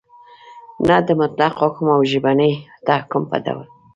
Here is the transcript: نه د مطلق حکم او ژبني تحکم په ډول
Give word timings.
نه 0.87 0.97
د 1.07 1.09
مطلق 1.21 1.53
حکم 1.61 1.85
او 1.95 2.01
ژبني 2.11 2.51
تحکم 2.87 3.23
په 3.31 3.37
ډول 3.45 3.67